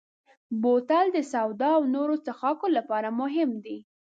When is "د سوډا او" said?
1.13-1.83